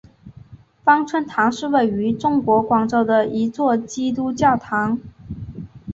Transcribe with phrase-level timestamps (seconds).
[0.83, 4.99] 芳村堂是位于中国广州的一座基督教堂。